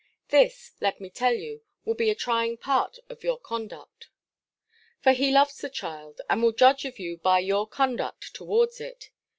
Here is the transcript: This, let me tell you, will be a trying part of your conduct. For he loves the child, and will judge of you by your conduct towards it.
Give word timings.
This, 0.29 0.71
let 0.81 0.99
me 0.99 1.11
tell 1.11 1.35
you, 1.35 1.61
will 1.85 1.93
be 1.93 2.09
a 2.09 2.15
trying 2.15 2.57
part 2.57 2.97
of 3.07 3.23
your 3.23 3.37
conduct. 3.37 4.09
For 5.03 5.11
he 5.11 5.29
loves 5.31 5.59
the 5.61 5.69
child, 5.69 6.21
and 6.27 6.41
will 6.41 6.53
judge 6.53 6.85
of 6.85 6.97
you 6.97 7.17
by 7.17 7.37
your 7.37 7.67
conduct 7.67 8.33
towards 8.33 8.81
it. 8.81 9.11